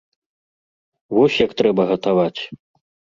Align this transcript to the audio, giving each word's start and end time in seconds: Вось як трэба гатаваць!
Вось 1.15 1.37
як 1.45 1.51
трэба 1.61 1.85
гатаваць! 1.91 2.41